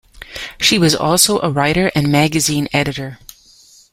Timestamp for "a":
1.43-1.51